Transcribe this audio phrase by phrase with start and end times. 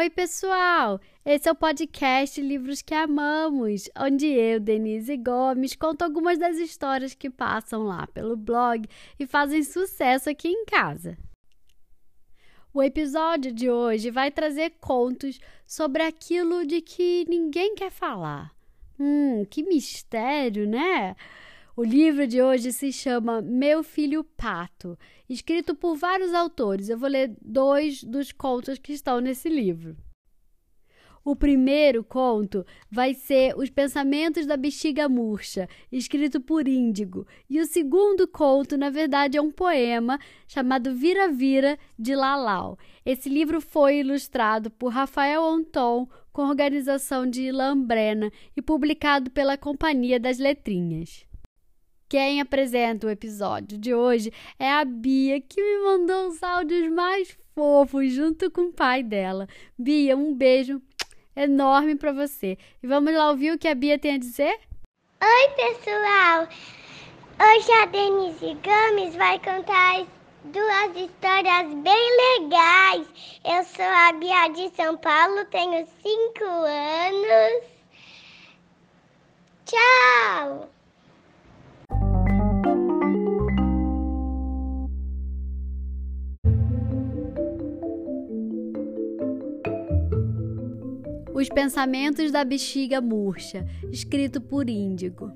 [0.00, 0.98] Oi, pessoal!
[1.26, 7.12] Esse é o podcast Livros que Amamos, onde eu, Denise Gomes, conto algumas das histórias
[7.12, 11.18] que passam lá pelo blog e fazem sucesso aqui em casa.
[12.72, 18.54] O episódio de hoje vai trazer contos sobre aquilo de que ninguém quer falar.
[18.98, 21.14] Hum, que mistério, né?
[21.80, 26.90] O livro de hoje se chama Meu Filho Pato, escrito por vários autores.
[26.90, 29.96] Eu vou ler dois dos contos que estão nesse livro.
[31.24, 37.26] O primeiro conto vai ser Os Pensamentos da Bexiga Murcha, escrito por Índigo.
[37.48, 42.78] E o segundo conto, na verdade, é um poema chamado Vira Vira, de Lalau.
[43.06, 49.56] Esse livro foi ilustrado por Rafael Anton, com organização de Ilan Brena e publicado pela
[49.56, 51.29] Companhia das Letrinhas.
[52.10, 57.38] Quem apresenta o episódio de hoje é a Bia, que me mandou os áudios mais
[57.54, 59.46] fofos junto com o pai dela.
[59.78, 60.82] Bia, um beijo
[61.36, 62.58] enorme para você.
[62.82, 64.58] E vamos lá ouvir o que a Bia tem a dizer?
[65.22, 66.48] Oi, pessoal!
[67.38, 70.04] Hoje a Denise Gomes vai contar
[70.46, 73.06] duas histórias bem legais.
[73.44, 77.64] Eu sou a Bia de São Paulo, tenho cinco anos.
[79.64, 80.79] Tchau!
[91.40, 95.32] Os Pensamentos da Bexiga Murcha, escrito por Índigo.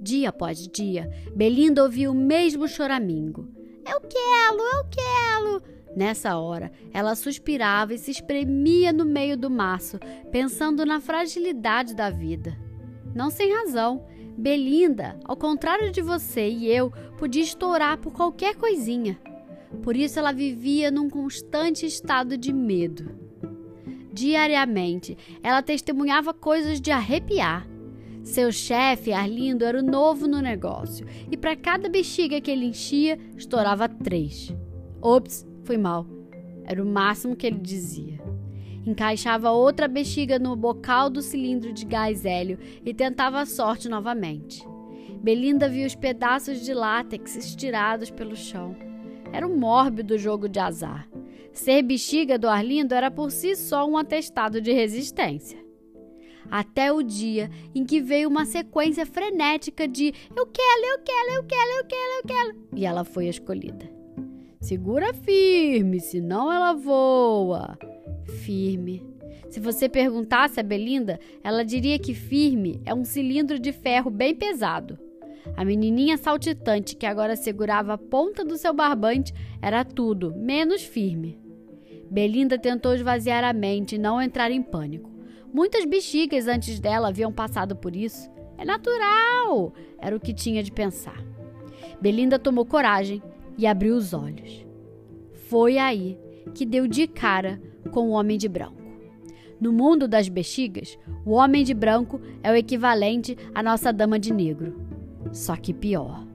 [0.00, 3.48] Dia após dia, Belinda ouvia o mesmo choramingo.
[3.88, 5.62] Eu quero, eu quero.
[5.96, 10.00] Nessa hora, ela suspirava e se espremia no meio do maço,
[10.32, 12.58] pensando na fragilidade da vida.
[13.14, 14.04] Não sem razão.
[14.36, 19.16] Belinda, ao contrário de você e eu, podia estourar por qualquer coisinha.
[19.80, 23.23] Por isso ela vivia num constante estado de medo.
[24.14, 27.66] Diariamente, ela testemunhava coisas de arrepiar.
[28.22, 33.18] Seu chefe, Arlindo, era o novo no negócio e para cada bexiga que ele enchia,
[33.36, 34.54] estourava três.
[35.02, 36.06] Ops, fui mal.
[36.64, 38.20] Era o máximo que ele dizia.
[38.86, 44.64] Encaixava outra bexiga no bocal do cilindro de gás hélio e tentava a sorte novamente.
[45.20, 48.76] Belinda viu os pedaços de látex estirados pelo chão.
[49.32, 51.08] Era um mórbido jogo de azar.
[51.54, 55.64] Ser bexiga do Arlindo era por si só um atestado de resistência.
[56.50, 61.44] Até o dia em que veio uma sequência frenética de eu quero, eu quero, eu
[61.44, 62.68] quero, eu quero, eu quero.
[62.74, 63.88] E ela foi escolhida.
[64.60, 67.78] Segura firme, senão ela voa.
[68.42, 69.06] Firme.
[69.48, 74.34] Se você perguntasse a Belinda, ela diria que firme é um cilindro de ferro bem
[74.34, 74.98] pesado.
[75.56, 79.32] A menininha saltitante que agora segurava a ponta do seu barbante
[79.62, 81.43] era tudo menos firme.
[82.10, 85.10] Belinda tentou esvaziar a mente e não entrar em pânico.
[85.52, 88.30] Muitas bexigas antes dela haviam passado por isso.
[88.58, 89.72] É natural!
[89.98, 91.22] Era o que tinha de pensar.
[92.00, 93.22] Belinda tomou coragem
[93.56, 94.64] e abriu os olhos.
[95.48, 96.18] Foi aí
[96.54, 97.60] que deu de cara
[97.90, 98.82] com o homem de branco.
[99.60, 104.32] No mundo das bexigas, o homem de branco é o equivalente à nossa dama de
[104.32, 104.78] negro.
[105.32, 106.26] Só que pior.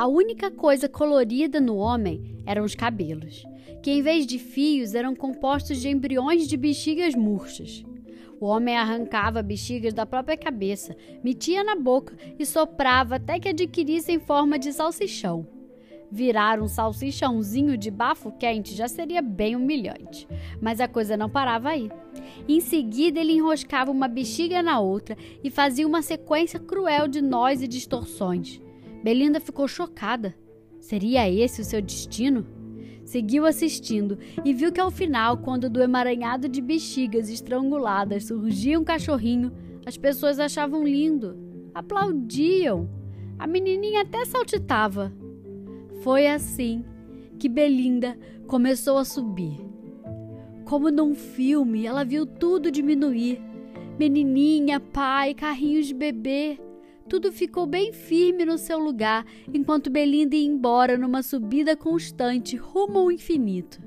[0.00, 3.44] A única coisa colorida no homem eram os cabelos,
[3.82, 7.84] que em vez de fios eram compostos de embriões de bexigas murchas.
[8.40, 14.18] O homem arrancava bexigas da própria cabeça, metia na boca e soprava até que adquirissem
[14.18, 15.46] forma de salsichão.
[16.10, 20.26] Virar um salsichãozinho de bafo quente já seria bem humilhante,
[20.62, 21.90] mas a coisa não parava aí.
[22.48, 27.60] Em seguida, ele enroscava uma bexiga na outra e fazia uma sequência cruel de nós
[27.60, 28.62] e distorções.
[29.02, 30.34] Belinda ficou chocada.
[30.78, 32.46] Seria esse o seu destino?
[33.04, 38.84] Seguiu assistindo e viu que ao final, quando do emaranhado de bexigas estranguladas surgia um
[38.84, 39.52] cachorrinho,
[39.84, 41.36] as pessoas achavam lindo,
[41.74, 42.88] aplaudiam.
[43.38, 45.12] A menininha até saltitava.
[46.02, 46.84] Foi assim
[47.38, 49.58] que Belinda começou a subir.
[50.64, 53.40] Como num filme, ela viu tudo diminuir.
[53.98, 56.60] Menininha, pai, carrinhos de bebê
[57.10, 63.00] tudo ficou bem firme no seu lugar enquanto Belinda ia embora numa subida constante rumo
[63.00, 63.82] ao infinito.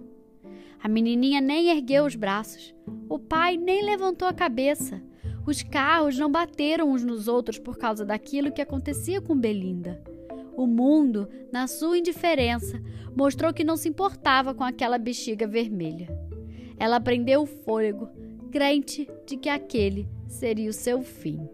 [0.77, 2.75] A menininha nem ergueu os braços.
[3.07, 5.01] O pai nem levantou a cabeça.
[5.47, 10.03] Os carros não bateram uns nos outros por causa daquilo que acontecia com Belinda.
[10.57, 12.83] O mundo, na sua indiferença,
[13.15, 16.09] mostrou que não se importava com aquela bexiga vermelha.
[16.77, 18.09] Ela prendeu o fôlego,
[18.51, 21.47] crente de que aquele seria o seu fim.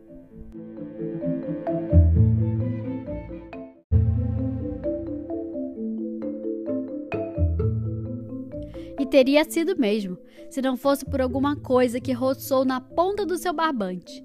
[9.10, 10.18] Teria sido mesmo,
[10.50, 14.24] se não fosse por alguma coisa que roçou na ponta do seu barbante.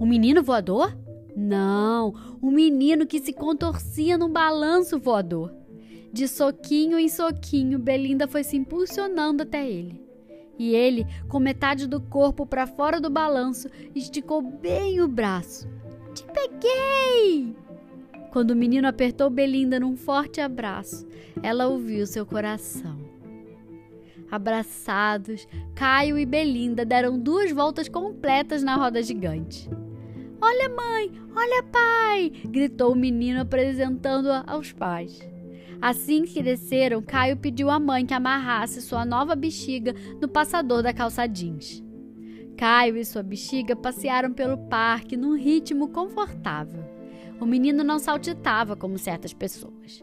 [0.00, 0.96] Um menino voador?
[1.36, 5.54] Não, um menino que se contorcia num balanço voador.
[6.12, 10.02] De soquinho em soquinho, Belinda foi se impulsionando até ele.
[10.56, 15.68] E ele, com metade do corpo para fora do balanço, esticou bem o braço.
[16.14, 17.56] Te peguei!
[18.30, 21.06] Quando o menino apertou Belinda num forte abraço,
[21.42, 23.03] ela ouviu seu coração.
[24.34, 25.46] Abraçados,
[25.76, 29.70] Caio e Belinda deram duas voltas completas na roda gigante.
[30.42, 31.12] Olha, mãe!
[31.36, 32.32] Olha, pai!
[32.44, 35.20] gritou o menino apresentando-a aos pais.
[35.80, 40.92] Assim que desceram, Caio pediu à mãe que amarrasse sua nova bexiga no passador da
[40.92, 41.80] calça jeans.
[42.56, 46.82] Caio e sua bexiga passearam pelo parque num ritmo confortável.
[47.40, 50.02] O menino não saltitava como certas pessoas.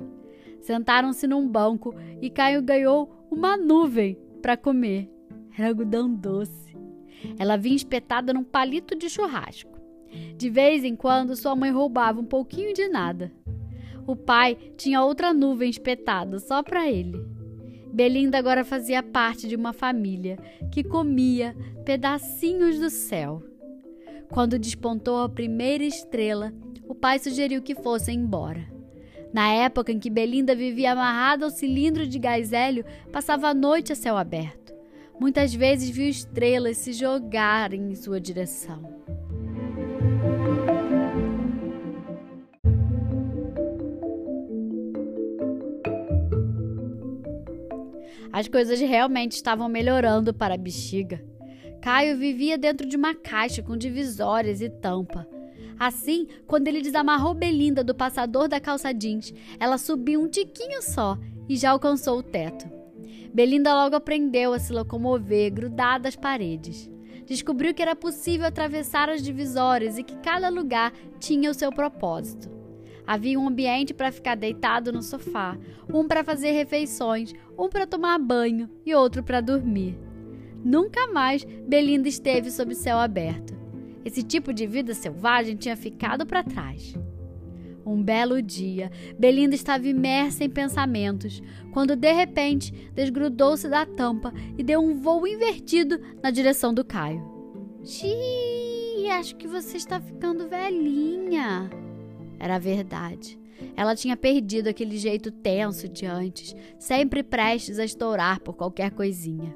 [0.62, 5.10] Sentaram-se num banco e Caio ganhou uma nuvem para comer.
[5.58, 6.75] Era algodão doce.
[7.38, 9.80] Ela vinha espetada num palito de churrasco.
[10.36, 13.31] De vez em quando, sua mãe roubava um pouquinho de nada.
[14.06, 17.24] O pai tinha outra nuvem espetada só para ele.
[17.94, 20.38] Belinda agora fazia parte de uma família
[20.72, 21.56] que comia
[21.86, 23.44] pedacinhos do céu.
[24.30, 26.54] Quando despontou a primeira estrela,
[26.88, 28.71] o pai sugeriu que fossem embora.
[29.33, 33.94] Na época em que Belinda vivia amarrada ao cilindro de gás hélio, passava a noite
[33.94, 34.74] a céu aberto.
[35.19, 39.01] Muitas vezes viu estrelas se jogarem em sua direção.
[48.34, 51.24] As coisas realmente estavam melhorando para a bexiga.
[51.81, 55.27] Caio vivia dentro de uma caixa com divisórias e tampa.
[55.81, 61.18] Assim, quando ele desamarrou Belinda do passador da calça jeans, ela subiu um tiquinho só
[61.50, 62.69] e já alcançou o teto.
[63.33, 66.88] Belinda logo aprendeu a se locomover grudada às paredes.
[67.25, 72.48] Descobriu que era possível atravessar as divisórias e que cada lugar tinha o seu propósito.
[73.07, 75.57] Havia um ambiente para ficar deitado no sofá,
[75.92, 79.98] um para fazer refeições, um para tomar banho e outro para dormir.
[80.63, 83.61] Nunca mais Belinda esteve sob céu aberto.
[84.03, 86.95] Esse tipo de vida selvagem tinha ficado para trás.
[87.86, 94.63] Um belo dia, Belinda estava imersa em pensamentos, quando de repente desgrudou-se da tampa e
[94.63, 97.24] deu um voo invertido na direção do Caio.
[97.83, 101.69] Xiii, acho que você está ficando velhinha.
[102.39, 103.39] Era verdade.
[103.75, 109.56] Ela tinha perdido aquele jeito tenso de antes, sempre prestes a estourar por qualquer coisinha.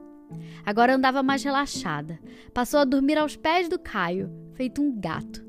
[0.65, 2.19] Agora andava mais relaxada.
[2.53, 5.45] Passou a dormir aos pés do Caio, feito um gato.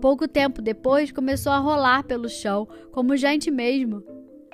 [0.00, 4.02] Pouco tempo depois, começou a rolar pelo chão, como gente mesmo.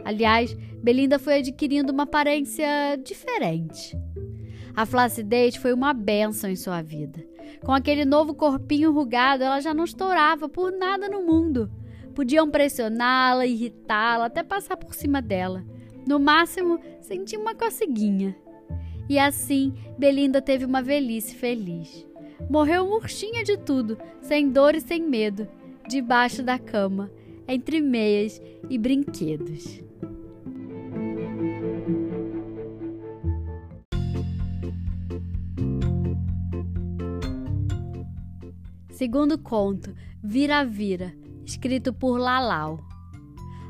[0.04, 2.66] Aliás, Belinda foi adquirindo uma aparência
[3.04, 3.96] diferente.
[4.75, 7.22] A flacidez foi uma benção em sua vida.
[7.64, 11.70] Com aquele novo corpinho rugado, ela já não estourava por nada no mundo.
[12.14, 15.64] Podiam pressioná-la, irritá-la, até passar por cima dela.
[16.06, 18.37] No máximo, sentir uma coceguinha.
[19.08, 22.06] E assim, Belinda teve uma velhice feliz.
[22.49, 25.46] Morreu murchinha de tudo, sem dor e sem medo,
[25.88, 27.10] debaixo da cama,
[27.46, 29.82] entre meias e brinquedos.
[38.91, 41.12] Segundo conto, Vira-Vira,
[41.44, 42.79] escrito por Lalau.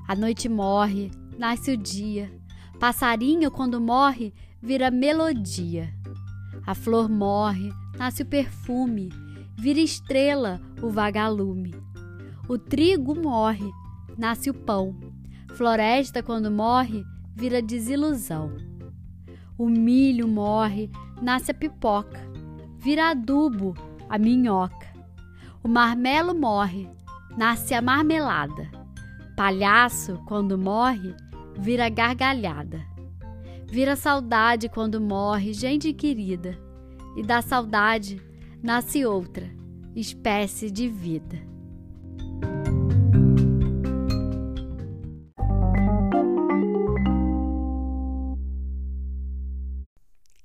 [0.07, 2.31] A noite morre, nasce o dia.
[2.79, 5.93] Passarinho, quando morre, vira melodia.
[6.65, 9.11] A flor morre, nasce o perfume,
[9.59, 11.75] vira estrela o vagalume.
[12.49, 13.69] O trigo morre,
[14.17, 14.95] nasce o pão.
[15.55, 17.05] Floresta, quando morre,
[17.35, 18.53] vira desilusão.
[19.59, 20.91] O milho morre,
[21.21, 22.21] nasce a pipoca,
[22.79, 23.75] vira adubo
[24.09, 24.87] a minhoca.
[25.63, 26.89] O marmelo morre,
[27.37, 28.71] nasce a marmelada.
[29.37, 31.15] Palhaço, quando morre,
[31.59, 32.92] vira gargalhada.
[33.73, 36.59] Vira saudade quando morre gente querida.
[37.17, 38.21] E da saudade
[38.63, 39.49] nasce outra
[39.97, 41.39] espécie de vida.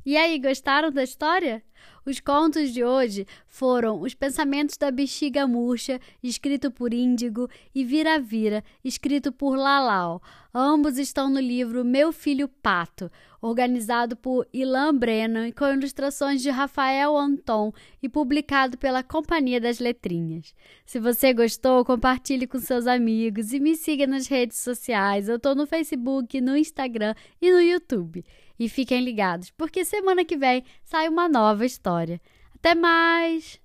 [0.06, 1.62] E aí, gostaram da história?
[2.08, 8.18] Os contos de hoje foram Os Pensamentos da Bexiga Murcha, escrito por Índigo, e Vira
[8.18, 10.22] Vira, escrito por Lalau.
[10.54, 13.12] Ambos estão no livro Meu Filho Pato,
[13.42, 20.56] organizado por Ilan Brennan, com ilustrações de Rafael Anton e publicado pela Companhia das Letrinhas.
[20.86, 25.28] Se você gostou, compartilhe com seus amigos e me siga nas redes sociais.
[25.28, 28.24] Eu estou no Facebook, no Instagram e no YouTube.
[28.60, 31.64] E fiquem ligados, porque semana que vem sai uma nova
[31.98, 32.22] história.
[32.56, 33.60] Até mais!